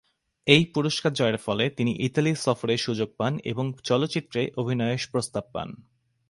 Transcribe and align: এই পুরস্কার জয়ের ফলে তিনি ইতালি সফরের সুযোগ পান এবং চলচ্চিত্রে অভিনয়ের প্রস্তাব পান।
এই 0.47 0.63
পুরস্কার 0.65 1.11
জয়ের 1.13 1.37
ফলে 1.37 1.65
তিনি 1.69 1.91
ইতালি 1.99 2.31
সফরের 2.35 2.77
সুযোগ 2.77 3.09
পান 3.17 3.33
এবং 3.43 3.65
চলচ্চিত্রে 3.83 4.41
অভিনয়ের 4.57 5.01
প্রস্তাব 5.11 5.45
পান। 5.53 5.69